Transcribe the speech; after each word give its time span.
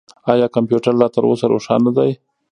آیا 0.31 0.47
کمپیوټر 0.55 0.93
لا 1.01 1.07
تر 1.15 1.23
اوسه 1.29 1.45
روښانه 1.53 1.91
دی؟ 1.97 2.11